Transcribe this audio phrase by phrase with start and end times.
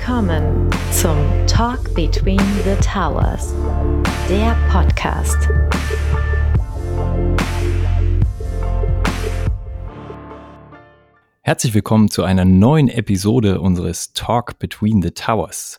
[0.00, 1.14] Willkommen zum
[1.46, 3.54] Talk Between the Towers,
[4.30, 5.36] der Podcast.
[11.42, 15.78] Herzlich willkommen zu einer neuen Episode unseres Talk Between the Towers.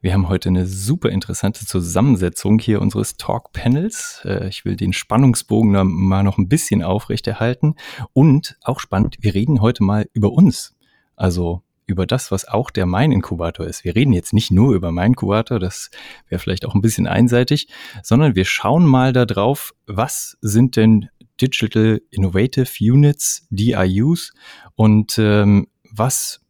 [0.00, 4.22] Wir haben heute eine super interessante Zusammensetzung hier unseres Talk-Panels.
[4.24, 7.74] Äh, ich will den Spannungsbogen mal noch ein bisschen aufrechterhalten.
[8.14, 10.74] Und auch spannend, wir reden heute mal über uns.
[11.16, 13.82] Also über das, was auch der Mein-Inkubator ist.
[13.82, 15.90] Wir reden jetzt nicht nur über Mein-Inkubator, das
[16.28, 17.68] wäre vielleicht auch ein bisschen einseitig,
[18.02, 21.08] sondern wir schauen mal darauf, was sind denn
[21.40, 24.32] Digital Innovative Units, DIUs
[24.76, 26.40] und ähm, was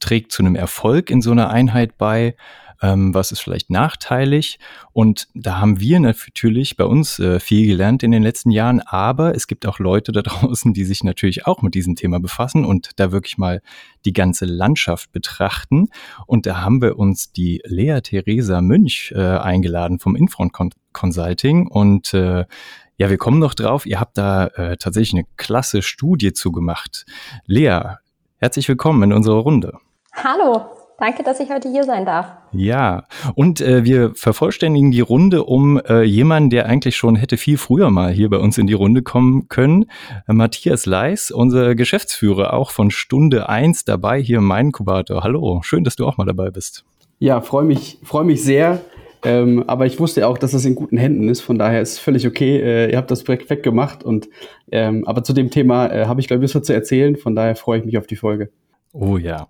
[0.00, 2.36] trägt zu einem Erfolg in so einer Einheit bei
[2.82, 4.58] ähm, was ist vielleicht nachteilig.
[4.92, 9.34] Und da haben wir natürlich bei uns äh, viel gelernt in den letzten Jahren, aber
[9.34, 12.90] es gibt auch Leute da draußen, die sich natürlich auch mit diesem Thema befassen und
[12.96, 13.62] da wirklich mal
[14.04, 15.88] die ganze Landschaft betrachten.
[16.26, 20.52] Und da haben wir uns die Lea Theresa Münch äh, eingeladen vom Infront
[20.92, 22.44] Consulting und äh,
[22.98, 23.84] ja, wir kommen noch drauf.
[23.84, 27.04] Ihr habt da äh, tatsächlich eine klasse Studie zugemacht.
[27.44, 27.98] Lea,
[28.38, 29.78] herzlich willkommen in unserer Runde.
[30.14, 30.64] Hallo,
[30.98, 32.28] Danke, dass ich heute hier sein darf.
[32.52, 37.58] Ja, und äh, wir vervollständigen die Runde um äh, jemanden, der eigentlich schon hätte viel
[37.58, 39.86] früher mal hier bei uns in die Runde kommen können.
[40.26, 45.22] Äh, Matthias Leis, unser Geschäftsführer, auch von Stunde eins dabei hier im Main Inkubator.
[45.22, 46.84] Hallo, schön, dass du auch mal dabei bist.
[47.18, 48.80] Ja, freue mich, freue mich sehr.
[49.22, 51.42] Ähm, aber ich wusste auch, dass das in guten Händen ist.
[51.42, 52.58] Von daher ist es völlig okay.
[52.58, 54.02] Äh, ihr habt das Projekt weggemacht.
[54.02, 54.28] Und,
[54.70, 57.16] ähm, aber zu dem Thema äh, habe ich, glaube ich, was zu erzählen.
[57.16, 58.50] Von daher freue ich mich auf die Folge.
[58.98, 59.48] Oh ja.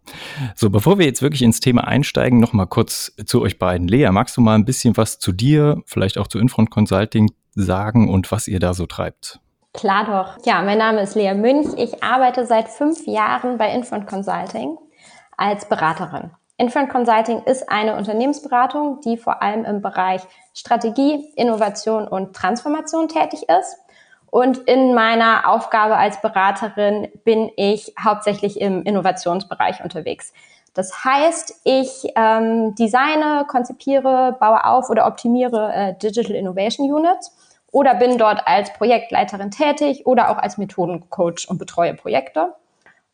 [0.57, 3.87] So, bevor wir jetzt wirklich ins Thema einsteigen, noch mal kurz zu euch beiden.
[3.87, 8.09] Lea, magst du mal ein bisschen was zu dir, vielleicht auch zu Infront Consulting sagen
[8.09, 9.39] und was ihr da so treibt?
[9.73, 10.45] Klar doch.
[10.47, 11.69] Ja, mein Name ist Lea Münch.
[11.77, 14.77] Ich arbeite seit fünf Jahren bei Infront Consulting
[15.37, 16.33] als Beraterin.
[16.57, 20.23] Infront Consulting ist eine Unternehmensberatung, die vor allem im Bereich
[20.55, 23.77] Strategie, Innovation und Transformation tätig ist.
[24.37, 30.35] Und in meiner Aufgabe als Beraterin bin ich hauptsächlich im Innovationsbereich unterwegs.
[30.75, 37.35] Das heißt, ich ähm, designe, konzipiere, baue auf oder optimiere äh, Digital Innovation Units
[37.73, 42.53] oder bin dort als Projektleiterin tätig oder auch als Methodencoach und betreue Projekte.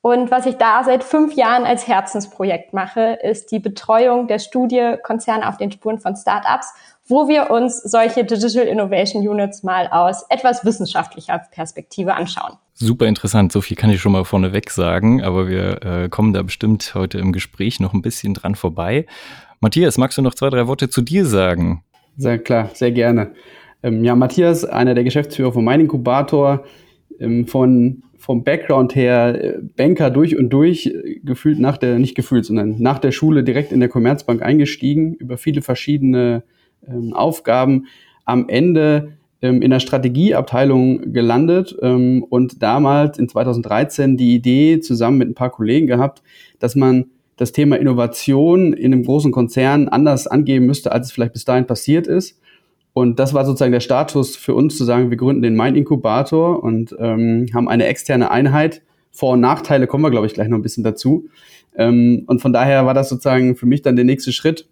[0.00, 4.96] Und was ich da seit fünf Jahren als Herzensprojekt mache, ist die Betreuung der Studie
[5.00, 6.74] Konzerne auf den Spuren von Startups
[7.12, 12.54] wo wir uns solche Digital Innovation Units mal aus etwas wissenschaftlicher Perspektive anschauen.
[12.72, 16.42] Super interessant, so viel kann ich schon mal vorneweg sagen, aber wir äh, kommen da
[16.42, 19.04] bestimmt heute im Gespräch noch ein bisschen dran vorbei.
[19.60, 21.84] Matthias, magst du noch zwei, drei Worte zu dir sagen?
[22.16, 23.32] Sehr klar, sehr gerne.
[23.82, 26.64] Ähm, ja, Matthias, einer der Geschäftsführer von Mein Inkubator,
[27.20, 32.14] ähm, von vom Background her äh, Banker durch und durch, äh, gefühlt nach der, nicht
[32.14, 36.42] gefühlt, sondern nach der Schule direkt in der Commerzbank eingestiegen, über viele verschiedene
[36.86, 37.86] ähm, Aufgaben
[38.24, 39.12] am Ende
[39.42, 45.34] ähm, in der Strategieabteilung gelandet ähm, und damals in 2013 die Idee zusammen mit ein
[45.34, 46.22] paar Kollegen gehabt,
[46.58, 47.06] dass man
[47.36, 51.66] das Thema Innovation in einem großen Konzern anders angehen müsste, als es vielleicht bis dahin
[51.66, 52.38] passiert ist.
[52.92, 56.62] Und das war sozusagen der Status für uns zu sagen, wir gründen den Mind Inkubator
[56.62, 58.82] und ähm, haben eine externe Einheit.
[59.10, 61.26] Vor- und Nachteile kommen wir, glaube ich, gleich noch ein bisschen dazu.
[61.74, 64.68] Ähm, und von daher war das sozusagen für mich dann der nächste Schritt,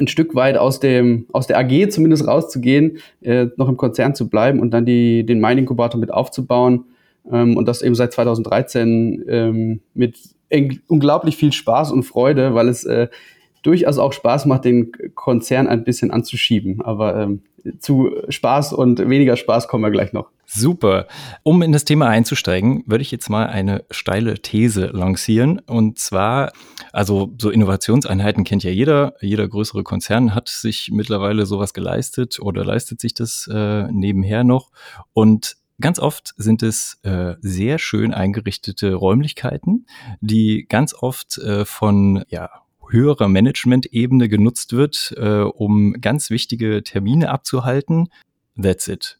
[0.00, 4.28] ein Stück weit aus dem aus der AG zumindest rauszugehen, äh, noch im Konzern zu
[4.28, 6.84] bleiben und dann die den Mining Inkubator mit aufzubauen
[7.30, 10.16] ähm, und das eben seit 2013 ähm, mit
[10.88, 13.08] unglaublich viel Spaß und Freude, weil es äh,
[13.62, 16.80] durchaus auch Spaß macht, den Konzern ein bisschen anzuschieben.
[16.82, 17.42] Aber ähm,
[17.78, 20.30] zu Spaß und weniger Spaß kommen wir gleich noch.
[20.46, 21.06] Super.
[21.42, 25.60] Um in das Thema einzusteigen, würde ich jetzt mal eine steile These lancieren.
[25.66, 26.52] Und zwar,
[26.92, 29.14] also so Innovationseinheiten kennt ja jeder.
[29.20, 34.70] Jeder größere Konzern hat sich mittlerweile sowas geleistet oder leistet sich das äh, nebenher noch.
[35.12, 39.86] Und Ganz oft sind es äh, sehr schön eingerichtete Räumlichkeiten,
[40.20, 42.50] die ganz oft äh, von ja,
[42.90, 48.08] höherer Management-Ebene genutzt wird, äh, um ganz wichtige Termine abzuhalten.
[48.60, 49.18] That's it.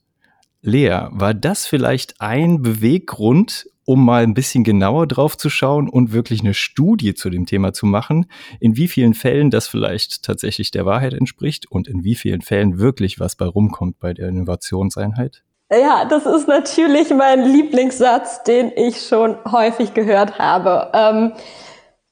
[0.63, 6.13] Lea, war das vielleicht ein Beweggrund, um mal ein bisschen genauer drauf zu schauen und
[6.13, 8.27] wirklich eine Studie zu dem Thema zu machen,
[8.61, 12.79] in wie vielen Fällen das vielleicht tatsächlich der Wahrheit entspricht und in wie vielen Fällen
[12.79, 15.43] wirklich was bei rumkommt bei der Innovationseinheit?
[15.73, 20.91] Ja, das ist natürlich mein Lieblingssatz, den ich schon häufig gehört habe.
[20.93, 21.33] Ähm,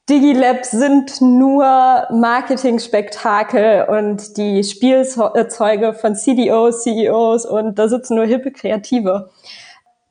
[0.09, 8.51] Digilabs sind nur Marketing-Spektakel und die Spielzeuge von CDOs, CEOs und da sitzen nur hippe
[8.51, 9.29] Kreative.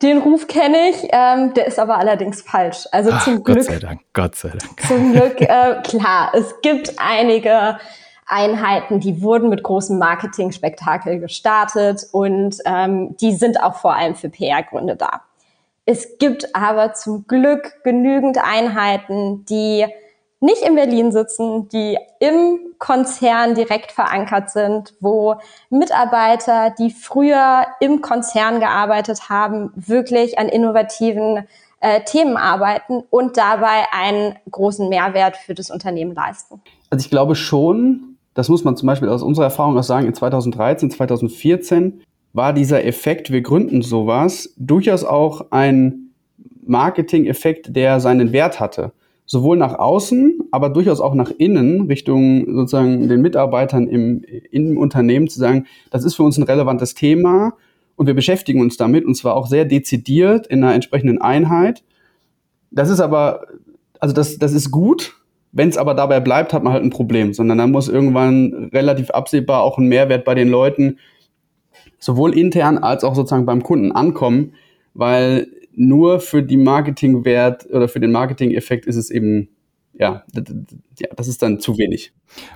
[0.00, 2.86] Den Ruf kenne ich, ähm, der ist aber allerdings falsch.
[2.92, 3.58] Also Ach, zum Glück.
[3.58, 4.80] Gott sei Dank, Gott sei Dank.
[4.86, 7.78] Zum Glück, äh, klar, es gibt einige
[8.28, 14.28] Einheiten, die wurden mit großem Marketing-Spektakel gestartet und ähm, die sind auch vor allem für
[14.28, 15.22] PR-Gründe da.
[15.90, 19.86] Es gibt aber zum Glück genügend Einheiten, die
[20.38, 25.36] nicht in Berlin sitzen, die im Konzern direkt verankert sind, wo
[25.70, 31.46] Mitarbeiter, die früher im Konzern gearbeitet haben, wirklich an innovativen
[31.80, 36.60] äh, Themen arbeiten und dabei einen großen Mehrwert für das Unternehmen leisten.
[36.90, 40.12] Also ich glaube schon, das muss man zum Beispiel aus unserer Erfahrung auch sagen, in
[40.12, 42.02] 2013, 2014
[42.38, 46.12] war dieser Effekt, wir gründen sowas, durchaus auch ein
[46.64, 48.92] Marketing-Effekt, der seinen Wert hatte
[49.28, 55.28] sowohl nach außen, aber durchaus auch nach innen, Richtung sozusagen den Mitarbeitern im, im Unternehmen
[55.28, 57.52] zu sagen, das ist für uns ein relevantes Thema
[57.94, 61.84] und wir beschäftigen uns damit und zwar auch sehr dezidiert in einer entsprechenden Einheit.
[62.70, 63.42] Das ist aber,
[64.00, 65.14] also das, das ist gut.
[65.52, 69.10] Wenn es aber dabei bleibt, hat man halt ein Problem, sondern dann muss irgendwann relativ
[69.10, 70.96] absehbar auch ein Mehrwert bei den Leuten
[71.98, 74.54] sowohl intern als auch sozusagen beim Kunden ankommen,
[74.94, 79.48] weil nur für die Marketingwert oder für den Marketing-Effekt ist es eben,
[79.98, 80.22] ja,
[80.98, 82.12] ja, das ist dann zu wenig.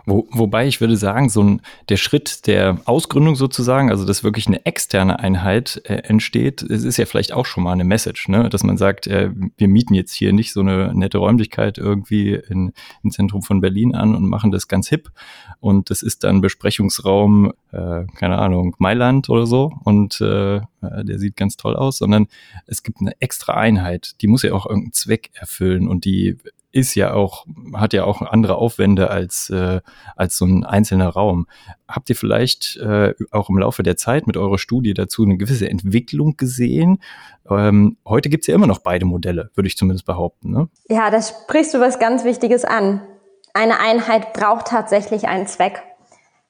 [0.06, 4.47] Wo, wobei ich würde sagen, so ein, der Schritt der Ausgründung sozusagen, also dass wirklich
[4.47, 8.49] eine externe Einheit äh, entsteht, es ist ja vielleicht auch schon mal eine Message, ne?
[8.49, 12.73] dass man sagt, äh, wir mieten jetzt hier nicht so eine nette Räumlichkeit irgendwie in,
[13.03, 15.11] im Zentrum von Berlin an und machen das ganz hip
[15.59, 21.37] und das ist dann Besprechungsraum, äh, keine Ahnung, Mailand oder so und äh, der sieht
[21.37, 22.27] ganz toll aus, sondern
[22.67, 26.39] es gibt eine extra Einheit, die muss ja auch irgendeinen Zweck erfüllen und die
[26.72, 29.80] ist ja auch, hat ja auch andere Aufwände als, äh,
[30.16, 31.46] als so ein einzelner Raum.
[31.86, 35.69] Habt ihr vielleicht äh, auch im Laufe der Zeit mit eurer Studie dazu eine gewisse
[35.69, 36.98] Entwicklung gesehen?
[37.48, 40.50] Ähm, heute gibt's ja immer noch beide Modelle, würde ich zumindest behaupten.
[40.50, 40.69] Ne?
[40.88, 43.02] Ja, da sprichst du was ganz Wichtiges an.
[43.52, 45.82] Eine Einheit braucht tatsächlich einen Zweck.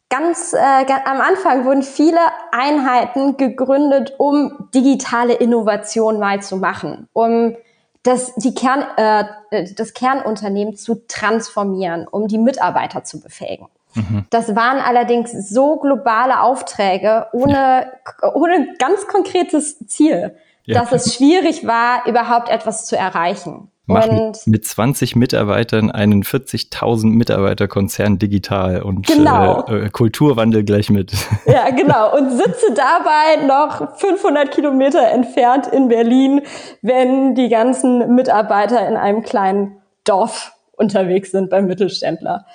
[0.08, 2.20] Ganz äh, am Anfang wurden viele
[2.52, 7.56] Einheiten gegründet, um digitale Innovation mal zu machen, um
[8.02, 13.68] das, die Kern, äh, das Kernunternehmen zu transformieren, um die Mitarbeiter zu befähigen.
[13.94, 14.26] Mhm.
[14.30, 17.92] Das waren allerdings so globale Aufträge ohne,
[18.34, 20.80] ohne ganz konkretes Ziel, ja.
[20.80, 23.71] dass es schwierig war, überhaupt etwas zu erreichen.
[23.92, 29.66] Machen mit 20 Mitarbeitern einen 40.000 Mitarbeiter Konzern digital und genau.
[29.66, 31.12] äh, Kulturwandel gleich mit.
[31.46, 32.16] Ja, genau.
[32.16, 36.42] Und sitze dabei noch 500 Kilometer entfernt in Berlin,
[36.80, 42.46] wenn die ganzen Mitarbeiter in einem kleinen Dorf unterwegs sind beim Mittelständler.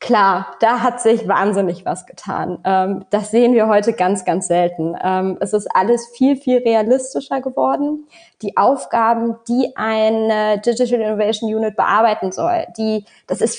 [0.00, 2.58] Klar, da hat sich wahnsinnig was getan.
[2.64, 4.96] Ähm, das sehen wir heute ganz, ganz selten.
[5.02, 8.08] Ähm, es ist alles viel, viel realistischer geworden.
[8.40, 13.58] Die Aufgaben, die eine Digital Innovation Unit bearbeiten soll, die, das ist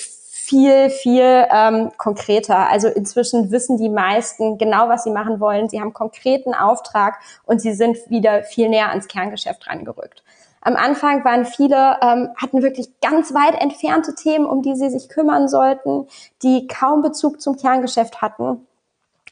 [0.51, 2.67] viel, viel ähm, konkreter.
[2.69, 5.69] Also inzwischen wissen die meisten genau, was sie machen wollen.
[5.69, 10.23] Sie haben konkreten Auftrag und sie sind wieder viel näher ans Kerngeschäft rangerückt.
[10.61, 15.09] Am Anfang waren viele, ähm, hatten wirklich ganz weit entfernte Themen, um die sie sich
[15.09, 16.07] kümmern sollten,
[16.43, 18.67] die kaum Bezug zum Kerngeschäft hatten.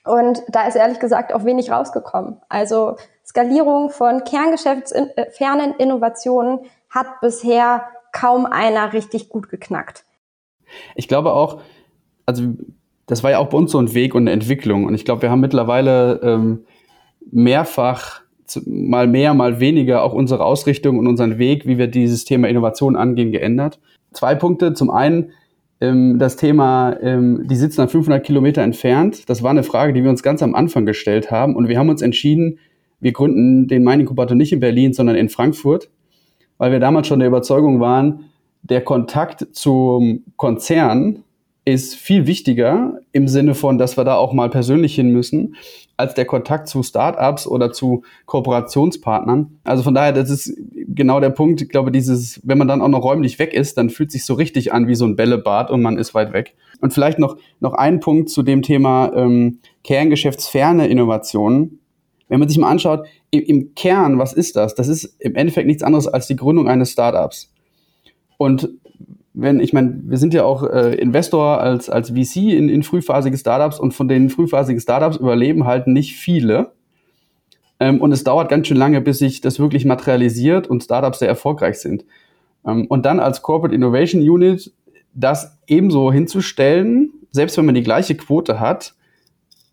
[0.05, 2.37] Und da ist ehrlich gesagt auch wenig rausgekommen.
[2.49, 2.95] Also
[3.25, 10.05] Skalierung von kerngeschäftsfernen Innovationen hat bisher kaum einer richtig gut geknackt.
[10.95, 11.62] Ich glaube auch,
[12.25, 12.43] also
[13.05, 14.86] das war ja auch bei uns so ein Weg und eine Entwicklung.
[14.86, 16.65] Und ich glaube, wir haben mittlerweile ähm,
[17.31, 18.21] mehrfach
[18.65, 22.96] mal mehr, mal weniger auch unsere Ausrichtung und unseren Weg, wie wir dieses Thema Innovation
[22.96, 23.79] angehen, geändert.
[24.13, 24.74] Zwei Punkte.
[24.74, 25.32] Zum einen
[25.82, 29.29] ähm, das Thema, ähm, die sitzen dann 500 Kilometer entfernt.
[29.29, 31.56] Das war eine Frage, die wir uns ganz am Anfang gestellt haben.
[31.56, 32.60] Und wir haben uns entschieden,
[33.00, 35.89] wir gründen den Mining Inkubator nicht in Berlin, sondern in Frankfurt,
[36.58, 38.25] weil wir damals schon der Überzeugung waren,
[38.62, 41.24] der Kontakt zum Konzern
[41.66, 45.56] ist viel wichtiger im Sinne von, dass wir da auch mal persönlich hin müssen,
[45.98, 49.60] als der Kontakt zu Startups oder zu Kooperationspartnern.
[49.63, 51.62] Also von daher, das ist genau der Punkt.
[51.62, 54.34] Ich glaube, dieses, wenn man dann auch noch räumlich weg ist, dann fühlt sich so
[54.34, 56.56] richtig an wie so ein Bällebad und man ist weit weg.
[56.82, 61.80] Und vielleicht noch, noch ein Punkt zu dem Thema ähm, Kerngeschäftsferne Innovationen.
[62.30, 64.75] Wenn man sich mal anschaut, im, im Kern, was ist das?
[64.75, 67.51] Das ist im Endeffekt nichts anderes als die Gründung eines Startups.
[68.38, 68.70] Und
[69.41, 73.38] wenn, ich meine, wir sind ja auch äh, Investor als, als VC in, in frühphasige
[73.38, 76.72] Startups und von den frühphasigen Startups überleben halt nicht viele.
[77.79, 81.27] Ähm, und es dauert ganz schön lange, bis sich das wirklich materialisiert und Startups sehr
[81.27, 82.05] erfolgreich sind.
[82.65, 84.72] Ähm, und dann als Corporate Innovation Unit
[85.13, 88.96] das ebenso hinzustellen, selbst wenn man die gleiche Quote hat,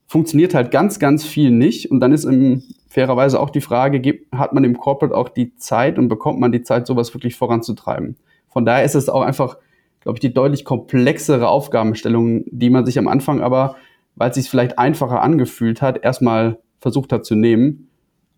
[0.07, 1.91] funktioniert halt ganz, ganz viel nicht.
[1.91, 5.99] Und dann ist im fairerweise auch die Frage, hat man im Corporate auch die Zeit
[5.99, 8.17] und bekommt man die Zeit, sowas wirklich voranzutreiben?
[8.57, 9.59] Von daher ist es auch einfach,
[10.01, 13.77] glaube ich, die deutlich komplexere Aufgabenstellung, die man sich am Anfang aber,
[14.15, 17.91] weil es sich vielleicht einfacher angefühlt hat, erstmal versucht hat zu nehmen.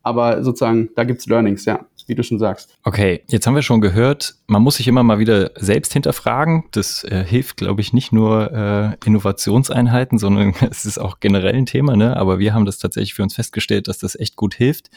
[0.03, 2.77] Aber sozusagen, da gibt's Learnings, ja, wie du schon sagst.
[2.85, 6.65] Okay, jetzt haben wir schon gehört, man muss sich immer mal wieder selbst hinterfragen.
[6.73, 11.67] Das äh, hilft, glaube ich, nicht nur äh, Innovationseinheiten, sondern es ist auch generell ein
[11.67, 12.17] Thema, ne?
[12.17, 14.91] Aber wir haben das tatsächlich für uns festgestellt, dass das echt gut hilft.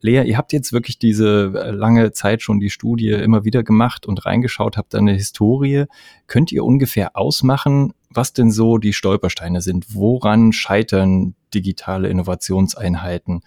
[0.00, 4.06] Lea, ihr habt jetzt wirklich diese äh, lange Zeit schon die Studie immer wieder gemacht
[4.06, 5.84] und reingeschaut, habt da eine Historie.
[6.28, 9.94] Könnt ihr ungefähr ausmachen, was denn so die Stolpersteine sind?
[9.94, 13.42] Woran scheitern digitale Innovationseinheiten?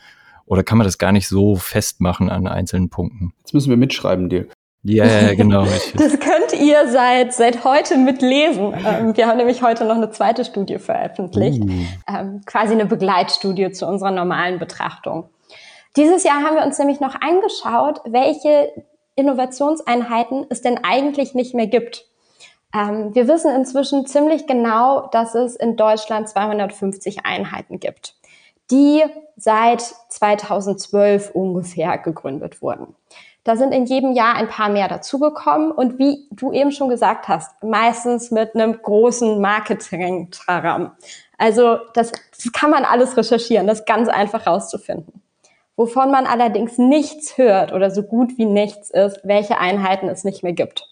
[0.46, 3.34] Oder kann man das gar nicht so festmachen an einzelnen Punkten?
[3.40, 4.54] Jetzt müssen wir mitschreiben, Dirk.
[4.84, 5.66] Ja, yeah, genau.
[5.96, 8.76] das könnt ihr seit, seit heute mitlesen.
[8.86, 11.72] Ähm, wir haben nämlich heute noch eine zweite Studie veröffentlicht, uh.
[12.08, 15.30] ähm, quasi eine Begleitstudie zu unserer normalen Betrachtung.
[15.96, 18.70] Dieses Jahr haben wir uns nämlich noch angeschaut, welche
[19.16, 22.06] Innovationseinheiten es denn eigentlich nicht mehr gibt.
[22.72, 28.16] Ähm, wir wissen inzwischen ziemlich genau, dass es in Deutschland 250 Einheiten gibt
[28.72, 29.04] die
[29.38, 32.96] seit 2012 ungefähr gegründet wurden.
[33.44, 37.28] Da sind in jedem Jahr ein paar mehr dazugekommen und wie du eben schon gesagt
[37.28, 40.92] hast, meistens mit einem großen Marketing-Taram.
[41.38, 45.22] Also das, das kann man alles recherchieren, das ganz einfach rauszufinden.
[45.76, 50.42] Wovon man allerdings nichts hört oder so gut wie nichts ist, welche Einheiten es nicht
[50.42, 50.88] mehr gibt.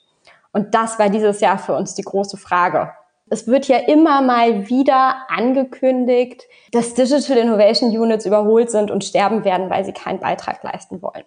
[0.52, 2.92] Und das war dieses Jahr für uns die große Frage.
[3.30, 9.44] Es wird ja immer mal wieder angekündigt, dass Digital Innovation Units überholt sind und sterben
[9.46, 11.24] werden, weil sie keinen Beitrag leisten wollen.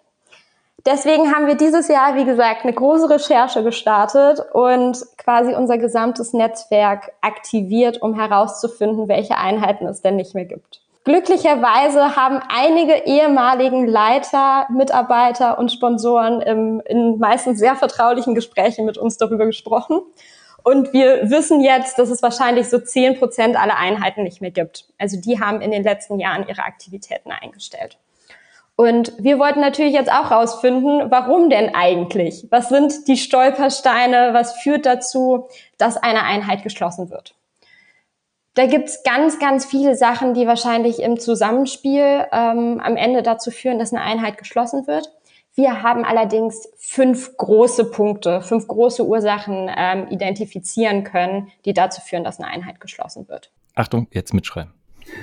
[0.85, 6.31] Deswegen haben wir dieses Jahr, wie gesagt, eine große Recherche gestartet und quasi unser gesamtes
[6.33, 10.81] Netzwerk aktiviert, um herauszufinden, welche Einheiten es denn nicht mehr gibt.
[11.03, 18.97] Glücklicherweise haben einige ehemaligen Leiter, Mitarbeiter und Sponsoren im, in meistens sehr vertraulichen Gesprächen mit
[18.97, 20.01] uns darüber gesprochen
[20.67, 24.83] und wir wissen jetzt, dass es wahrscheinlich so zehn Prozent aller Einheiten nicht mehr gibt.
[24.97, 27.97] Also die haben in den letzten Jahren ihre Aktivitäten eingestellt.
[28.75, 32.47] Und wir wollten natürlich jetzt auch rausfinden, warum denn eigentlich?
[32.49, 34.33] Was sind die Stolpersteine?
[34.33, 35.47] Was führt dazu,
[35.77, 37.35] dass eine Einheit geschlossen wird?
[38.53, 43.79] Da gibt's ganz, ganz viele Sachen, die wahrscheinlich im Zusammenspiel ähm, am Ende dazu führen,
[43.79, 45.16] dass eine Einheit geschlossen wird.
[45.57, 52.23] Wir haben allerdings fünf große Punkte, fünf große Ursachen ähm, identifizieren können, die dazu führen,
[52.23, 53.49] dass eine Einheit geschlossen wird.
[53.73, 54.71] Achtung, jetzt mitschreiben.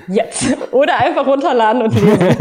[0.09, 0.45] Jetzt.
[0.73, 2.37] Oder einfach runterladen und lesen.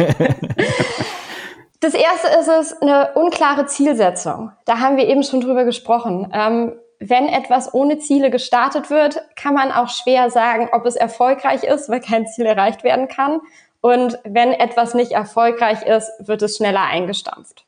[1.81, 4.51] das erste ist es, eine unklare Zielsetzung.
[4.65, 6.31] Da haben wir eben schon drüber gesprochen.
[6.33, 11.63] Ähm, wenn etwas ohne Ziele gestartet wird, kann man auch schwer sagen, ob es erfolgreich
[11.63, 13.39] ist, weil kein Ziel erreicht werden kann.
[13.81, 17.65] Und wenn etwas nicht erfolgreich ist, wird es schneller eingestampft.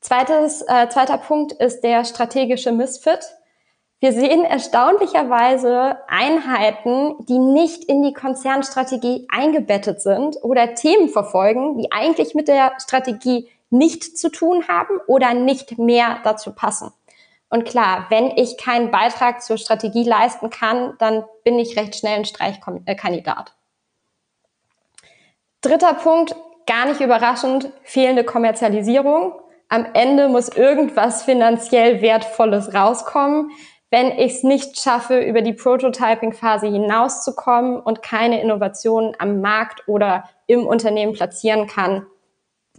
[0.00, 3.20] Zweites, äh, zweiter Punkt ist der strategische Misfit.
[4.00, 11.92] Wir sehen erstaunlicherweise Einheiten, die nicht in die Konzernstrategie eingebettet sind oder Themen verfolgen, die
[11.92, 16.92] eigentlich mit der Strategie nicht zu tun haben oder nicht mehr dazu passen.
[17.50, 22.20] Und klar, wenn ich keinen Beitrag zur Strategie leisten kann, dann bin ich recht schnell
[22.20, 23.54] ein Streichkandidat.
[25.60, 26.34] Dritter Punkt,
[26.66, 29.34] gar nicht überraschend, fehlende Kommerzialisierung
[29.70, 33.50] am Ende muss irgendwas finanziell Wertvolles rauskommen.
[33.90, 40.24] Wenn ich es nicht schaffe, über die Prototyping-Phase hinauszukommen und keine Innovationen am Markt oder
[40.46, 42.04] im Unternehmen platzieren kann,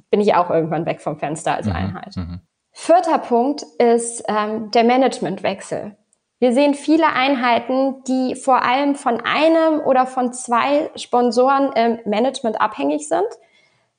[0.10, 2.16] bin ich auch irgendwann weg vom Fenster als mhm, Einheit.
[2.16, 2.42] Mhm.
[2.74, 5.96] Vierter Punkt ist ähm, der Managementwechsel.
[6.40, 12.60] Wir sehen viele Einheiten, die vor allem von einem oder von zwei Sponsoren im Management
[12.60, 13.28] abhängig sind.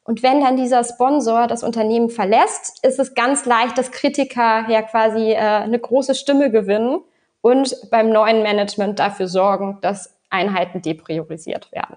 [0.05, 4.83] Und wenn dann dieser Sponsor das Unternehmen verlässt, ist es ganz leicht, dass Kritiker ja
[4.83, 7.01] quasi äh, eine große Stimme gewinnen
[7.41, 11.97] und beim neuen Management dafür sorgen, dass Einheiten depriorisiert werden.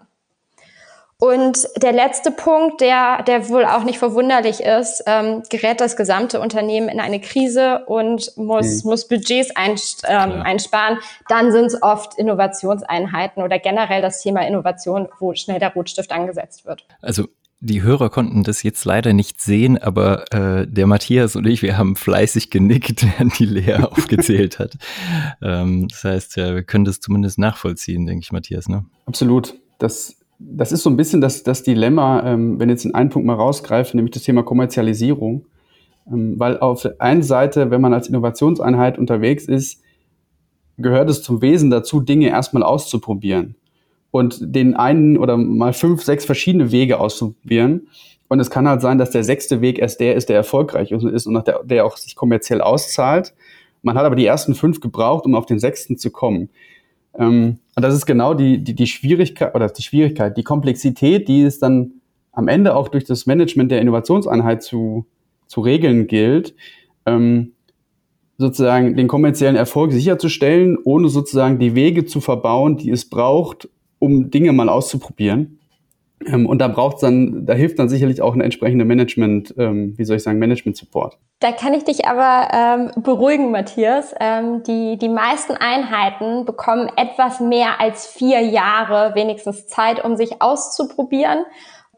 [1.17, 6.41] Und der letzte Punkt, der, der wohl auch nicht verwunderlich ist, ähm, gerät das gesamte
[6.41, 8.89] Unternehmen in eine Krise und muss, mhm.
[8.89, 9.75] muss Budgets ein,
[10.07, 10.99] ähm, einsparen.
[11.29, 16.65] Dann sind es oft Innovationseinheiten oder generell das Thema Innovation, wo schnell der Rotstift angesetzt
[16.65, 16.85] wird.
[17.01, 17.27] Also
[17.65, 21.77] die Hörer konnten das jetzt leider nicht sehen, aber äh, der Matthias und ich, wir
[21.77, 24.77] haben fleißig genickt, während die Lea aufgezählt hat.
[25.41, 28.69] Ähm, das heißt, ja, wir können das zumindest nachvollziehen, denke ich, Matthias.
[28.69, 28.85] Ne?
[29.05, 29.55] Absolut.
[29.79, 33.25] Das, das ist so ein bisschen das, das Dilemma, ähm, wenn jetzt in einen Punkt
[33.25, 35.45] mal rausgreife, nämlich das Thema Kommerzialisierung.
[36.07, 39.81] Ähm, weil auf der einen Seite, wenn man als Innovationseinheit unterwegs ist,
[40.77, 43.55] gehört es zum Wesen dazu, Dinge erstmal auszuprobieren.
[44.15, 47.89] Und den einen oder mal fünf, sechs verschiedene Wege auszuprobieren.
[48.29, 51.27] Und es kann halt sein, dass der sechste Weg erst der ist, der erfolgreich ist
[51.27, 53.33] und der, der auch sich kommerziell auszahlt.
[53.81, 56.47] Man hat aber die ersten fünf gebraucht, um auf den sechsten zu kommen.
[57.19, 61.41] Ähm, und das ist genau die, die, die Schwierigkeit oder die Schwierigkeit, die Komplexität, die
[61.41, 61.95] es dann
[62.31, 65.05] am Ende auch durch das Management der Innovationseinheit zu,
[65.47, 66.55] zu regeln gilt,
[67.05, 67.51] ähm,
[68.37, 73.67] sozusagen den kommerziellen Erfolg sicherzustellen, ohne sozusagen die Wege zu verbauen, die es braucht,
[73.99, 75.59] um Dinge mal auszuprobieren.
[76.25, 80.05] Ähm, und da braucht dann, da hilft dann sicherlich auch ein entsprechender Management, ähm, wie
[80.05, 81.17] soll ich sagen, Management-Support.
[81.39, 84.15] Da kann ich dich aber ähm, beruhigen, Matthias.
[84.19, 90.41] Ähm, die, die meisten Einheiten bekommen etwas mehr als vier Jahre wenigstens Zeit, um sich
[90.41, 91.45] auszuprobieren,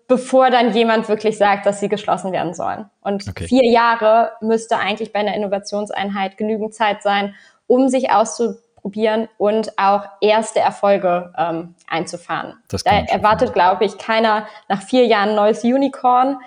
[0.08, 2.90] bevor dann jemand wirklich sagt, dass sie geschlossen werden sollen.
[3.02, 3.46] Und okay.
[3.46, 7.36] vier Jahre müsste eigentlich bei einer Innovationseinheit genügend Zeit sein,
[7.68, 12.54] um sich auszuprobieren probieren und auch erste Erfolge ähm, einzufahren.
[12.70, 16.38] da erwartet, glaube ich, keiner nach vier Jahren neues Unicorn,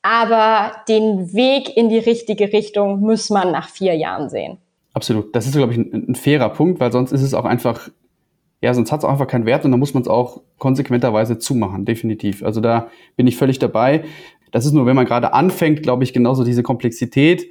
[0.00, 4.56] aber den Weg in die richtige Richtung muss man nach vier Jahren sehen.
[4.94, 5.36] Absolut.
[5.36, 7.90] Das ist, glaube ich, ein, ein fairer Punkt, weil sonst ist es auch einfach,
[8.62, 11.38] ja, sonst hat es auch einfach keinen Wert und dann muss man es auch konsequenterweise
[11.38, 12.42] zumachen, definitiv.
[12.42, 14.04] Also da bin ich völlig dabei.
[14.52, 17.46] Das ist nur, wenn man gerade anfängt, glaube ich, genauso diese Komplexität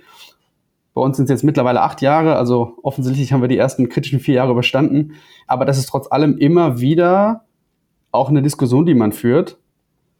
[0.93, 4.19] bei uns sind es jetzt mittlerweile acht Jahre, also offensichtlich haben wir die ersten kritischen
[4.19, 5.13] vier Jahre überstanden.
[5.47, 7.45] Aber das ist trotz allem immer wieder
[8.11, 9.57] auch eine Diskussion, die man führt,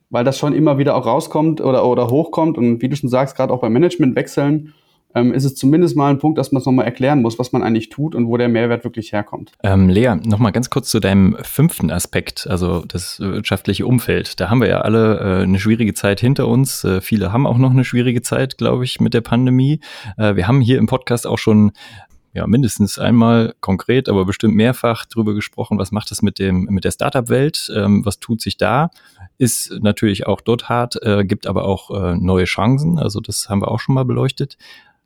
[0.10, 2.58] weil das schon immer wieder auch rauskommt oder, oder hochkommt.
[2.58, 4.74] Und wie du schon sagst, gerade auch beim Managementwechseln
[5.16, 7.64] ähm, ist es zumindest mal ein Punkt, dass man es nochmal erklären muss, was man
[7.64, 9.52] eigentlich tut und wo der Mehrwert wirklich herkommt.
[9.64, 14.40] Ähm, Lea, nochmal ganz kurz zu deinem fünften Aspekt, also das wirtschaftliche Umfeld.
[14.40, 16.84] Da haben wir ja alle äh, eine schwierige Zeit hinter uns.
[16.84, 19.80] Äh, viele haben auch noch eine schwierige Zeit, glaube ich, mit der Pandemie.
[20.18, 21.72] Äh, wir haben hier im Podcast auch schon
[22.34, 26.84] ja, mindestens einmal konkret, aber bestimmt mehrfach drüber gesprochen, was macht es mit dem, mit
[26.84, 28.92] der Startup-Welt, ähm, was tut sich da,
[29.38, 33.62] ist natürlich auch dort hart, äh, gibt aber auch äh, neue Chancen, also das haben
[33.62, 34.58] wir auch schon mal beleuchtet.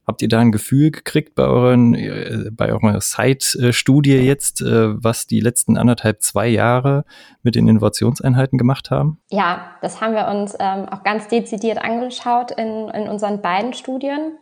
[0.06, 5.28] Habt ihr da ein Gefühl gekriegt bei euren, äh, bei eurer Site-Studie jetzt, äh, was
[5.28, 7.06] die letzten anderthalb, zwei Jahre
[7.42, 9.22] mit den Innovationseinheiten gemacht haben?
[9.30, 14.38] Ja, das haben wir uns ähm, auch ganz dezidiert angeschaut in, in unseren beiden Studien.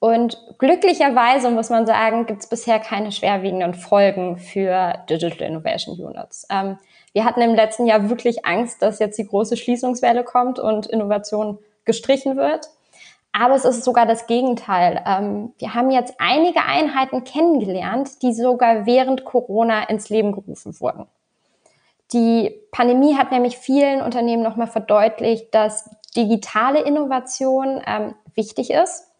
[0.00, 6.46] Und glücklicherweise muss man sagen, gibt es bisher keine schwerwiegenden Folgen für Digital Innovation Units.
[6.50, 6.76] Ähm,
[7.14, 11.58] wir hatten im letzten Jahr wirklich Angst, dass jetzt die große Schließungswelle kommt und Innovation
[11.84, 12.68] gestrichen wird.
[13.36, 15.02] Aber es ist sogar das Gegenteil.
[15.04, 21.08] Ähm, wir haben jetzt einige Einheiten kennengelernt, die sogar während Corona ins Leben gerufen wurden.
[22.12, 29.10] Die Pandemie hat nämlich vielen Unternehmen nochmal verdeutlicht, dass digitale Innovation ähm, wichtig ist,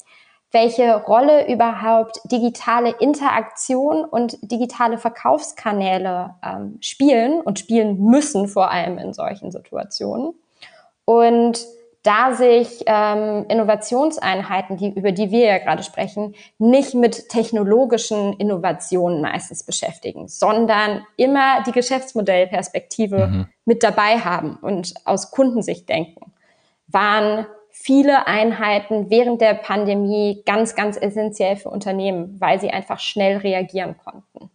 [0.52, 8.98] welche Rolle überhaupt digitale Interaktion und digitale Verkaufskanäle ähm, spielen und spielen müssen, vor allem
[8.98, 10.34] in solchen Situationen.
[11.04, 11.66] Und
[12.04, 19.22] da sich ähm, Innovationseinheiten, die, über die wir ja gerade sprechen, nicht mit technologischen Innovationen
[19.22, 23.46] meistens beschäftigen, sondern immer die Geschäftsmodellperspektive mhm.
[23.64, 26.32] mit dabei haben und aus Kundensicht denken,
[26.88, 33.38] waren viele Einheiten während der Pandemie ganz, ganz essentiell für Unternehmen, weil sie einfach schnell
[33.38, 34.50] reagieren konnten.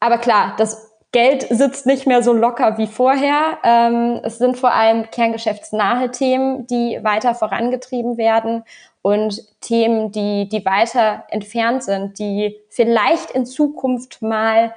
[0.00, 3.58] Aber klar, das Geld sitzt nicht mehr so locker wie vorher.
[3.62, 8.64] Ähm, es sind vor allem kerngeschäftsnahe Themen, die weiter vorangetrieben werden
[9.02, 14.74] und Themen, die, die weiter entfernt sind, die vielleicht in Zukunft mal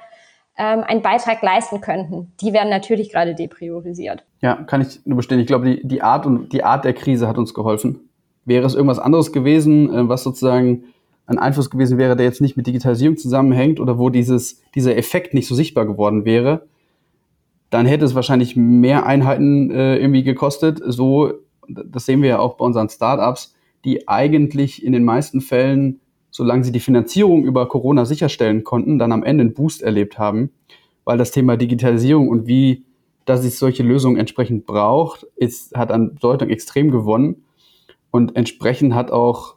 [0.56, 2.32] ähm, einen Beitrag leisten könnten.
[2.40, 4.24] Die werden natürlich gerade depriorisiert.
[4.40, 5.40] Ja, kann ich nur bestätigen.
[5.42, 8.08] Ich glaube, die, die Art und die Art der Krise hat uns geholfen.
[8.44, 10.84] Wäre es irgendwas anderes gewesen, äh, was sozusagen
[11.30, 15.32] ein Einfluss gewesen wäre, der jetzt nicht mit Digitalisierung zusammenhängt oder wo dieses, dieser Effekt
[15.32, 16.66] nicht so sichtbar geworden wäre,
[17.70, 20.82] dann hätte es wahrscheinlich mehr Einheiten äh, irgendwie gekostet.
[20.84, 21.32] So,
[21.68, 26.00] das sehen wir ja auch bei unseren Startups, die eigentlich in den meisten Fällen,
[26.32, 30.50] solange sie die Finanzierung über Corona sicherstellen konnten, dann am Ende einen Boost erlebt haben,
[31.04, 32.84] weil das Thema Digitalisierung und wie
[33.26, 37.44] dass es solche Lösungen entsprechend braucht, ist, hat an Bedeutung extrem gewonnen.
[38.10, 39.54] Und entsprechend hat auch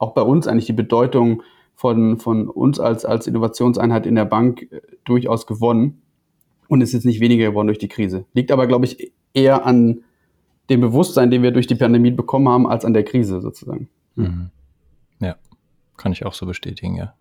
[0.00, 1.44] auch bei uns eigentlich die Bedeutung
[1.76, 6.02] von, von uns als, als Innovationseinheit in der Bank äh, durchaus gewonnen
[6.68, 8.24] und ist jetzt nicht weniger geworden durch die Krise.
[8.34, 10.02] Liegt aber, glaube ich, eher an
[10.68, 13.88] dem Bewusstsein, den wir durch die Pandemie bekommen haben, als an der Krise sozusagen.
[14.14, 14.50] Mhm.
[15.20, 15.36] Ja,
[15.96, 17.14] kann ich auch so bestätigen, ja.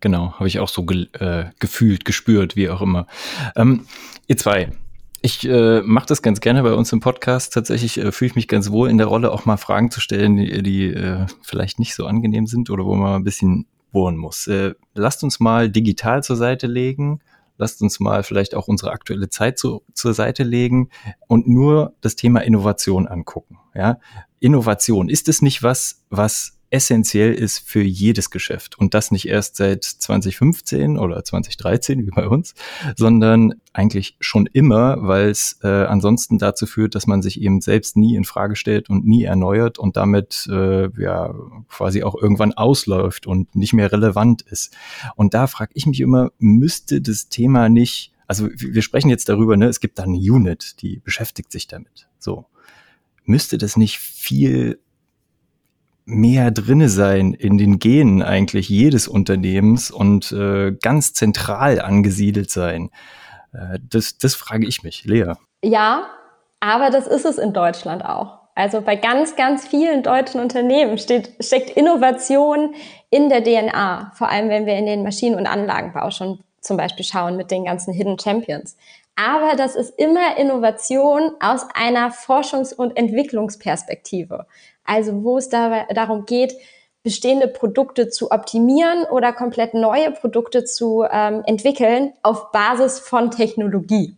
[0.00, 3.06] Genau, habe ich auch so ge äh, gefühlt, gespürt, wie auch immer.
[3.54, 3.86] Ähm,
[4.26, 4.70] ihr zwei,
[5.22, 7.54] ich äh, mache das ganz gerne bei uns im Podcast.
[7.54, 10.36] Tatsächlich äh, fühle ich mich ganz wohl in der Rolle, auch mal Fragen zu stellen,
[10.36, 14.48] die, die äh, vielleicht nicht so angenehm sind oder wo man ein bisschen bohren muss.
[14.48, 17.20] Äh, lasst uns mal digital zur Seite legen.
[17.56, 20.88] lasst uns mal vielleicht auch unsere aktuelle Zeit zu, zur Seite legen
[21.28, 23.58] und nur das Thema Innovation angucken.
[23.74, 24.00] Ja,
[24.40, 28.78] Innovation ist es nicht was, was essentiell ist für jedes Geschäft.
[28.78, 32.54] Und das nicht erst seit 2015 oder 2013 wie bei uns,
[32.96, 37.96] sondern eigentlich schon immer, weil es äh, ansonsten dazu führt, dass man sich eben selbst
[37.96, 41.34] nie in Frage stellt und nie erneuert und damit äh, ja
[41.68, 44.74] quasi auch irgendwann ausläuft und nicht mehr relevant ist.
[45.14, 49.58] Und da frage ich mich immer, müsste das Thema nicht, also wir sprechen jetzt darüber,
[49.58, 52.08] ne, es gibt da eine Unit, die beschäftigt sich damit.
[52.18, 52.46] So.
[53.24, 54.80] Müsste das nicht viel
[56.04, 62.90] mehr drinne sein in den Genen eigentlich jedes Unternehmens und äh, ganz zentral angesiedelt sein?
[63.52, 65.32] Äh, das, das frage ich mich, Lea.
[65.64, 66.06] Ja,
[66.60, 68.38] aber das ist es in Deutschland auch.
[68.54, 72.74] Also bei ganz, ganz vielen deutschen Unternehmen steht, steckt Innovation
[73.08, 74.12] in der DNA.
[74.14, 77.64] Vor allem, wenn wir in den Maschinen- und Anlagenbau schon zum Beispiel schauen mit den
[77.64, 78.76] ganzen Hidden Champions.
[79.16, 84.46] Aber das ist immer Innovation aus einer Forschungs- und Entwicklungsperspektive.
[84.84, 86.54] Also wo es da, darum geht,
[87.02, 94.16] bestehende Produkte zu optimieren oder komplett neue Produkte zu ähm, entwickeln auf Basis von Technologie.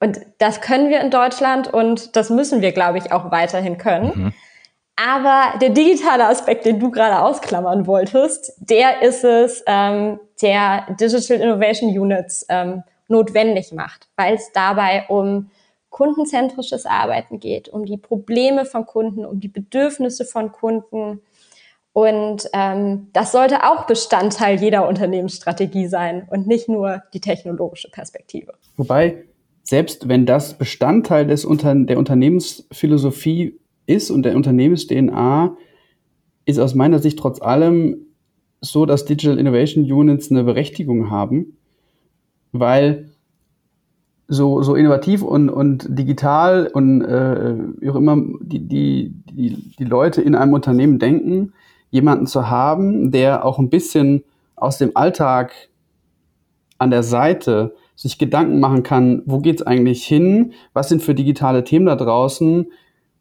[0.00, 4.12] Und das können wir in Deutschland und das müssen wir, glaube ich, auch weiterhin können.
[4.14, 4.32] Mhm.
[4.96, 11.38] Aber der digitale Aspekt, den du gerade ausklammern wolltest, der ist es, ähm, der Digital
[11.38, 15.50] Innovation Units ähm, notwendig macht, weil es dabei um
[15.96, 21.22] kundenzentrisches Arbeiten geht, um die Probleme von Kunden, um die Bedürfnisse von Kunden.
[21.94, 28.52] Und ähm, das sollte auch Bestandteil jeder Unternehmensstrategie sein und nicht nur die technologische Perspektive.
[28.76, 29.24] Wobei,
[29.62, 35.56] selbst wenn das Bestandteil des Unter der Unternehmensphilosophie ist und der Unternehmens-DNA,
[36.44, 38.04] ist aus meiner Sicht trotz allem
[38.60, 41.56] so, dass Digital Innovation Units eine Berechtigung haben,
[42.52, 43.15] weil
[44.28, 49.84] so, so innovativ und, und digital und äh, wie auch immer die, die, die, die
[49.84, 51.52] Leute in einem Unternehmen denken,
[51.90, 54.24] jemanden zu haben, der auch ein bisschen
[54.56, 55.52] aus dem Alltag
[56.78, 61.64] an der Seite sich Gedanken machen kann, wo geht's eigentlich hin, was sind für digitale
[61.64, 62.66] Themen da draußen,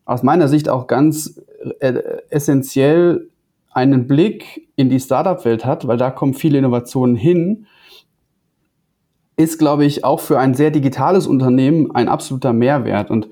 [0.05, 1.41] aus meiner Sicht auch ganz
[1.79, 1.93] äh,
[2.29, 3.29] essentiell
[3.71, 7.67] einen Blick in die Startup-Welt hat, weil da kommen viele Innovationen hin
[9.37, 13.11] ist, glaube ich, auch für ein sehr digitales Unternehmen ein absoluter Mehrwert.
[13.11, 13.29] Und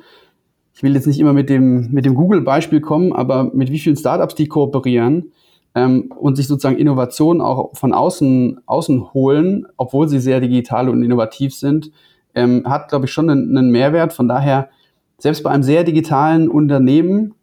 [0.74, 3.96] ich will jetzt nicht immer mit dem, mit dem Google-Beispiel kommen, aber mit wie vielen
[3.96, 5.32] Startups die kooperieren
[5.76, 11.04] ähm, und sich sozusagen Innovationen auch von außen, außen holen, obwohl sie sehr digital und
[11.04, 11.92] innovativ sind,
[12.36, 14.14] ähm, hat, glaube ich, schon einen, einen Mehrwert.
[14.14, 14.70] Von daher,
[15.20, 17.36] selbst bei einem sehr digitalen Unternehmen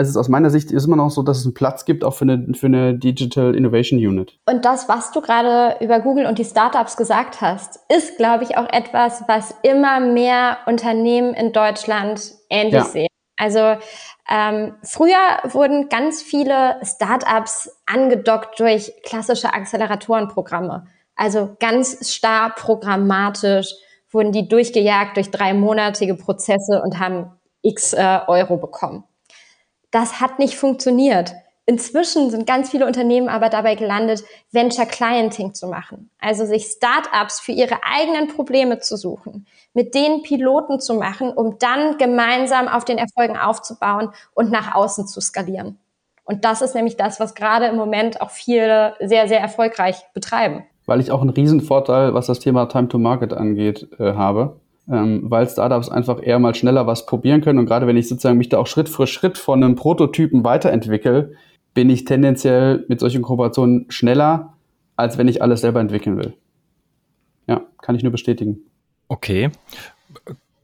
[0.00, 2.14] es ist aus meiner Sicht ist immer noch so, dass es einen Platz gibt auch
[2.14, 4.38] für eine, für eine Digital Innovation Unit.
[4.46, 8.56] Und das, was du gerade über Google und die Startups gesagt hast, ist, glaube ich,
[8.56, 12.84] auch etwas, was immer mehr Unternehmen in Deutschland ähnlich ja.
[12.84, 13.08] sehen.
[13.36, 13.76] Also
[14.30, 20.86] ähm, früher wurden ganz viele Startups angedockt durch klassische Acceleratorenprogramme.
[21.16, 23.74] Also ganz starr programmatisch
[24.12, 27.32] wurden die durchgejagt durch dreimonatige Prozesse und haben
[27.62, 29.02] x äh, Euro bekommen
[29.90, 31.34] das hat nicht funktioniert.
[31.68, 36.08] Inzwischen sind ganz viele Unternehmen aber dabei gelandet, Venture Clienting zu machen.
[36.18, 41.58] Also sich Startups für ihre eigenen Probleme zu suchen, mit denen Piloten zu machen, um
[41.58, 45.78] dann gemeinsam auf den Erfolgen aufzubauen und nach außen zu skalieren.
[46.24, 50.64] Und das ist nämlich das, was gerade im Moment auch viele sehr, sehr erfolgreich betreiben.
[50.86, 54.58] Weil ich auch einen Riesenvorteil, was das Thema Time to Market angeht, äh, habe
[54.90, 57.58] ähm, weil Startups einfach eher mal schneller was probieren können.
[57.58, 61.32] Und gerade wenn ich sozusagen mich da auch Schritt für Schritt von einem Prototypen weiterentwickle,
[61.74, 64.54] bin ich tendenziell mit solchen Kooperationen schneller,
[64.96, 66.34] als wenn ich alles selber entwickeln will.
[67.46, 68.60] Ja, kann ich nur bestätigen.
[69.08, 69.50] Okay.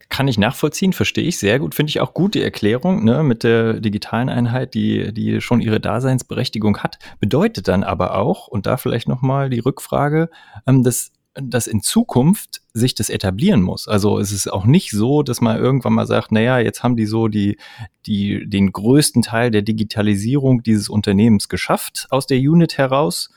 [0.09, 1.75] Kann ich nachvollziehen, verstehe ich sehr gut.
[1.75, 5.79] Finde ich auch gut die Erklärung ne, mit der digitalen Einheit, die, die schon ihre
[5.79, 6.99] Daseinsberechtigung hat.
[7.19, 10.29] Bedeutet dann aber auch, und da vielleicht nochmal die Rückfrage,
[10.67, 13.87] ähm, dass dass in Zukunft sich das etablieren muss.
[13.87, 17.05] Also es ist auch nicht so, dass man irgendwann mal sagt, naja, jetzt haben die
[17.05, 17.57] so die,
[18.05, 23.29] die, den größten Teil der Digitalisierung dieses Unternehmens geschafft aus der Unit heraus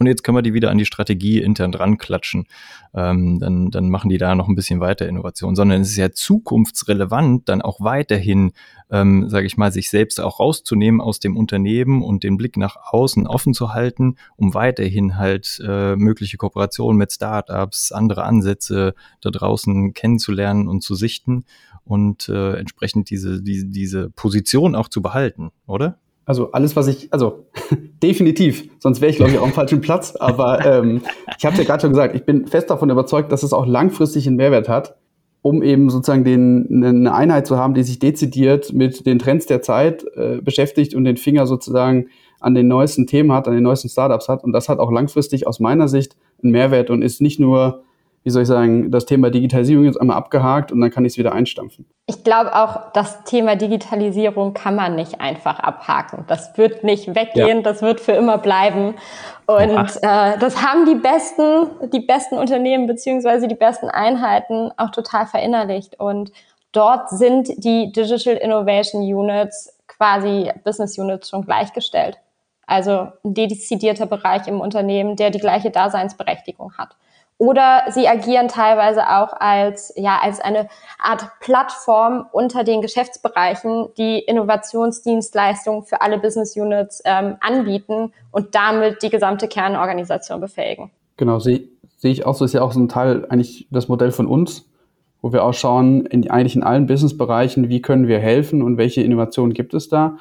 [0.00, 2.46] und jetzt können wir die wieder an die Strategie intern dran klatschen.
[2.94, 6.10] Ähm, dann, dann machen die da noch ein bisschen weiter Innovation, sondern es ist ja
[6.10, 8.52] zukunftsrelevant, dann auch weiterhin,
[8.90, 12.76] ähm, sage ich mal, sich selbst auch rauszunehmen aus dem Unternehmen und den Blick nach
[12.90, 19.30] außen offen zu halten, um weiterhin halt äh, mögliche Kooperationen mit Startups, andere Ansätze da
[19.30, 21.44] draußen kennenzulernen und zu sichten
[21.84, 25.98] und äh, entsprechend diese, die, diese Position auch zu behalten, oder?
[26.30, 27.46] Also alles, was ich, also
[28.04, 30.14] definitiv, sonst wäre ich, glaube ich, auch am falschen Platz.
[30.14, 31.02] Aber ähm,
[31.36, 34.28] ich habe ja gerade schon gesagt, ich bin fest davon überzeugt, dass es auch langfristig
[34.28, 34.94] einen Mehrwert hat,
[35.42, 39.60] um eben sozusagen den, eine Einheit zu haben, die sich dezidiert mit den Trends der
[39.60, 42.06] Zeit äh, beschäftigt und den Finger sozusagen
[42.38, 44.44] an den neuesten Themen hat, an den neuesten Startups hat.
[44.44, 47.82] Und das hat auch langfristig aus meiner Sicht einen Mehrwert und ist nicht nur
[48.22, 51.18] wie soll ich sagen, das Thema Digitalisierung jetzt einmal abgehakt und dann kann ich es
[51.18, 51.86] wieder einstampfen.
[52.06, 56.24] Ich glaube auch, das Thema Digitalisierung kann man nicht einfach abhaken.
[56.26, 57.62] Das wird nicht weggehen, ja.
[57.62, 58.94] das wird für immer bleiben.
[59.46, 65.26] Und äh, das haben die besten, die besten Unternehmen beziehungsweise die besten Einheiten auch total
[65.26, 65.98] verinnerlicht.
[65.98, 66.30] Und
[66.72, 72.18] dort sind die Digital Innovation Units quasi Business Units schon gleichgestellt.
[72.66, 76.96] Also ein dedizidierter Bereich im Unternehmen, der die gleiche Daseinsberechtigung hat.
[77.40, 84.18] Oder sie agieren teilweise auch als, ja, als eine Art Plattform unter den Geschäftsbereichen, die
[84.18, 90.90] Innovationsdienstleistungen für alle Business Units ähm, anbieten und damit die gesamte Kernorganisation befähigen.
[91.16, 94.12] Genau, sehe seh ich auch so, ist ja auch so ein Teil eigentlich das Modell
[94.12, 94.68] von uns,
[95.22, 99.00] wo wir auch schauen, in, eigentlich in allen Businessbereichen, wie können wir helfen und welche
[99.00, 100.18] Innovationen gibt es da.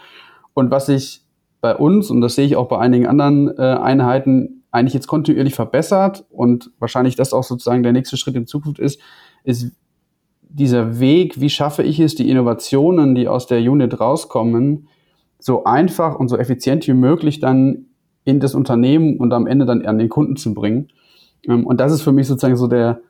[0.53, 1.23] Und was ich
[1.59, 5.55] bei uns, und das sehe ich auch bei einigen anderen äh, Einheiten, eigentlich jetzt kontinuierlich
[5.55, 8.99] verbessert und wahrscheinlich das auch sozusagen der nächste Schritt in Zukunft ist,
[9.43, 9.71] ist
[10.49, 14.87] dieser Weg, wie schaffe ich es, die Innovationen, die aus der Unit rauskommen,
[15.39, 17.85] so einfach und so effizient wie möglich dann
[18.25, 20.89] in das Unternehmen und am Ende dann an den Kunden zu bringen.
[21.47, 23.01] Ähm, und das ist für mich sozusagen so der,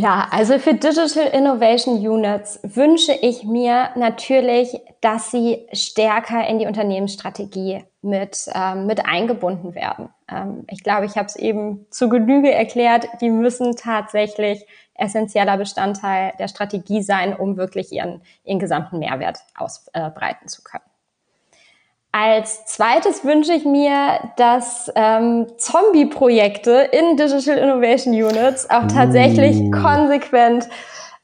[0.00, 6.66] Ja, also für Digital Innovation Units wünsche ich mir natürlich, dass sie stärker in die
[6.66, 10.10] Unternehmensstrategie mit, ähm, mit eingebunden werden.
[10.30, 16.32] Ähm, ich glaube, ich habe es eben zu Genüge erklärt, die müssen tatsächlich essentieller Bestandteil
[16.38, 20.84] der Strategie sein, um wirklich ihren, ihren gesamten Mehrwert ausbreiten äh, zu können.
[22.10, 29.70] Als zweites wünsche ich mir, dass ähm, Zombie-Projekte in Digital Innovation Units auch tatsächlich uh.
[29.70, 30.68] konsequent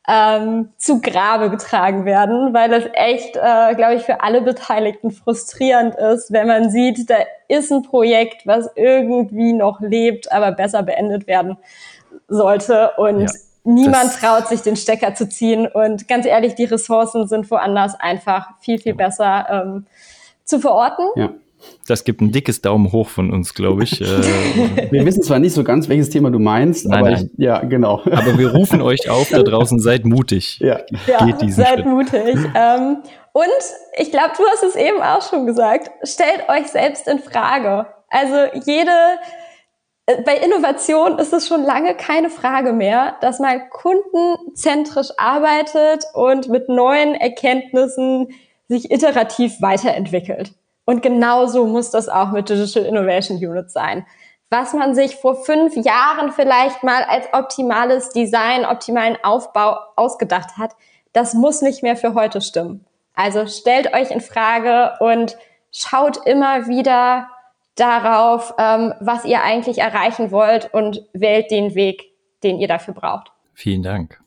[0.07, 5.95] ähm, zu Grabe getragen werden, weil das echt, äh, glaube ich, für alle Beteiligten frustrierend
[5.95, 7.17] ist, wenn man sieht, da
[7.49, 11.57] ist ein Projekt, was irgendwie noch lebt, aber besser beendet werden
[12.29, 13.31] sollte und ja,
[13.65, 18.51] niemand traut sich den Stecker zu ziehen und ganz ehrlich, die Ressourcen sind woanders einfach
[18.61, 19.47] viel, viel besser.
[19.51, 19.87] Ähm,
[20.45, 21.07] zu verorten.
[21.17, 21.35] Ja.
[21.87, 24.01] Das gibt ein dickes Daumen hoch von uns, glaube ich.
[24.01, 24.05] Äh,
[24.91, 27.31] wir wissen zwar nicht so ganz, welches Thema du meinst, nein, aber nein.
[27.37, 28.01] Ich, ja, genau.
[28.05, 30.59] Aber wir rufen euch auf da draußen, seid mutig.
[30.61, 31.87] Ja, ja seid Schritt.
[31.87, 32.37] mutig.
[32.55, 32.99] Ähm,
[33.33, 33.47] und
[33.99, 37.87] ich glaube, du hast es eben auch schon gesagt, stellt euch selbst in Frage.
[38.09, 38.93] Also jede,
[40.07, 46.49] äh, bei Innovation ist es schon lange keine Frage mehr, dass man kundenzentrisch arbeitet und
[46.49, 48.29] mit neuen Erkenntnissen
[48.69, 50.53] sich iterativ weiterentwickelt.
[50.85, 54.07] Und genauso muss das auch mit Digital Innovation Units sein.
[54.51, 60.73] Was man sich vor fünf Jahren vielleicht mal als optimales Design, optimalen Aufbau ausgedacht hat,
[61.13, 62.85] das muss nicht mehr für heute stimmen.
[63.15, 65.37] Also stellt euch in Frage und
[65.73, 67.29] schaut immer wieder
[67.77, 72.05] darauf, ähm, was ihr eigentlich erreichen wollt und wählt den Weg,
[72.43, 73.33] den ihr dafür braucht.
[73.55, 74.21] Vielen Dank.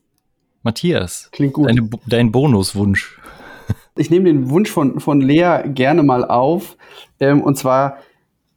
[0.63, 1.69] Matthias, Klingt gut.
[1.69, 3.19] Deine, dein Bonuswunsch.
[3.99, 6.77] Ich nehme den Wunsch von, von Lea gerne mal auf.
[7.19, 7.97] Ähm, und zwar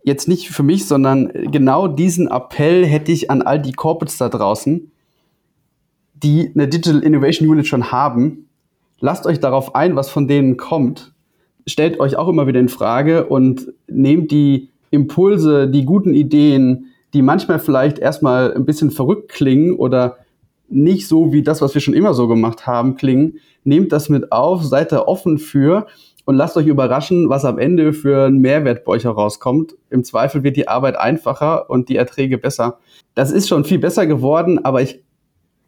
[0.05, 4.29] jetzt nicht für mich, sondern genau diesen Appell hätte ich an all die Corporates da
[4.29, 4.91] draußen,
[6.15, 8.49] die eine Digital Innovation Unit schon haben.
[9.01, 11.13] Lasst euch darauf ein, was von denen kommt.
[11.67, 17.23] Stellt euch auch immer wieder in Frage und nehmt die Impulse, die guten Ideen, die
[17.23, 20.19] manchmal vielleicht erstmal ein bisschen verrückt klingen oder
[20.71, 23.39] nicht so wie das, was wir schon immer so gemacht haben, klingen.
[23.65, 25.87] Nehmt das mit auf, seid da offen für
[26.25, 29.75] und lasst euch überraschen, was am Ende für einen Mehrwert bei euch herauskommt.
[29.91, 32.79] Im Zweifel wird die Arbeit einfacher und die Erträge besser.
[33.15, 35.03] Das ist schon viel besser geworden, aber ich,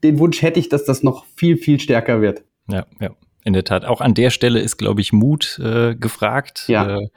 [0.02, 2.44] den Wunsch hätte ich, dass das noch viel, viel stärker wird.
[2.68, 3.10] Ja, ja,
[3.44, 3.84] in der Tat.
[3.84, 6.64] Auch an der Stelle ist, glaube ich, Mut äh, gefragt.
[6.68, 6.98] Ja.
[6.98, 7.08] Äh,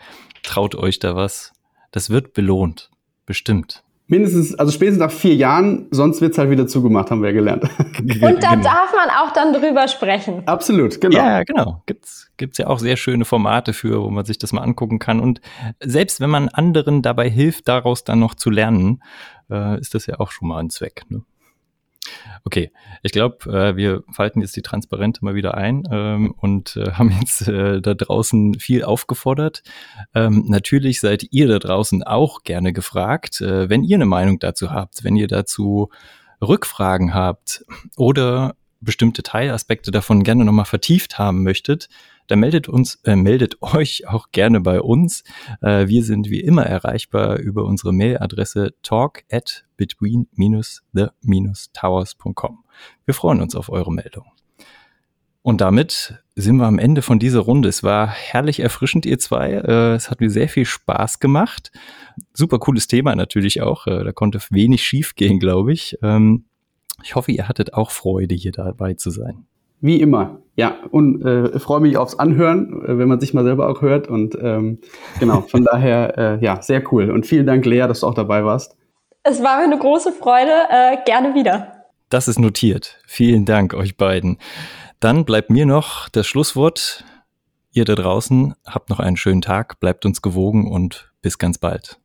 [0.43, 1.53] traut euch da was.
[1.91, 2.89] Das wird belohnt.
[3.25, 3.84] Bestimmt.
[4.07, 7.63] Mindestens, also spätestens nach vier Jahren, sonst wird's halt wieder zugemacht, haben wir gelernt.
[7.63, 8.61] Und da Genau.
[8.63, 10.43] darf man auch dann drüber sprechen.
[10.47, 11.17] Absolut, genau.
[11.17, 11.81] Ja, genau.
[11.87, 15.19] Gibt's, gibt's ja auch sehr schöne Formate für, wo man sich das mal angucken kann.
[15.19, 15.41] Und
[15.83, 19.01] selbst wenn man anderen dabei hilft, daraus dann noch zu lernen,
[19.49, 21.01] äh, ist das ja auch schon mal ein Zweck.
[21.09, 21.23] Ne?
[22.43, 22.71] Okay,
[23.03, 27.11] ich glaube, äh, wir falten jetzt die Transparente mal wieder ein ähm, und äh, haben
[27.19, 29.63] jetzt äh, da draußen viel aufgefordert.
[30.13, 34.71] Ähm, natürlich seid ihr da draußen auch gerne gefragt, äh, wenn ihr eine Meinung dazu
[34.71, 35.89] habt, wenn ihr dazu
[36.41, 37.65] Rückfragen habt
[37.97, 41.89] oder bestimmte Teilaspekte davon gerne nochmal vertieft haben möchtet,
[42.27, 45.23] dann meldet uns, äh, meldet euch auch gerne bei uns.
[45.61, 52.63] Äh, wir sind wie immer erreichbar über unsere Mailadresse talk at between-the-towers.com.
[53.05, 54.25] Wir freuen uns auf eure Meldung.
[55.41, 57.69] Und damit sind wir am Ende von dieser Runde.
[57.69, 59.51] Es war herrlich erfrischend, ihr zwei.
[59.51, 61.71] Äh, es hat mir sehr viel Spaß gemacht.
[62.33, 63.85] Super cooles Thema natürlich auch.
[63.85, 65.99] Äh, da konnte wenig schief gehen, glaube ich.
[66.01, 66.45] Ähm,
[67.03, 69.45] ich hoffe, ihr hattet auch Freude, hier dabei zu sein.
[69.81, 70.39] Wie immer.
[70.55, 74.07] Ja, und äh, freue mich aufs Anhören, äh, wenn man sich mal selber auch hört.
[74.07, 74.79] Und ähm,
[75.19, 77.11] genau, von daher, äh, ja, sehr cool.
[77.11, 78.77] Und vielen Dank, Lea, dass du auch dabei warst.
[79.23, 80.51] Es war mir eine große Freude.
[80.69, 81.83] Äh, gerne wieder.
[82.09, 82.99] Das ist notiert.
[83.05, 84.37] Vielen Dank euch beiden.
[84.99, 87.03] Dann bleibt mir noch das Schlusswort.
[87.71, 91.99] Ihr da draußen habt noch einen schönen Tag, bleibt uns gewogen und bis ganz bald.